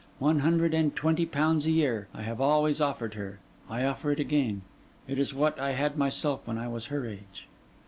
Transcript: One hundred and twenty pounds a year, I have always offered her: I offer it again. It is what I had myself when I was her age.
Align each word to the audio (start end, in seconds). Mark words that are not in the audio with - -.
One 0.17 0.39
hundred 0.39 0.73
and 0.73 0.95
twenty 0.95 1.27
pounds 1.27 1.67
a 1.67 1.71
year, 1.71 2.07
I 2.11 2.23
have 2.23 2.41
always 2.41 2.81
offered 2.81 3.13
her: 3.13 3.37
I 3.69 3.83
offer 3.85 4.11
it 4.11 4.19
again. 4.19 4.63
It 5.07 5.19
is 5.19 5.31
what 5.31 5.59
I 5.59 5.73
had 5.73 5.95
myself 5.95 6.41
when 6.47 6.57
I 6.57 6.67
was 6.67 6.87
her 6.87 7.07
age. 7.07 7.45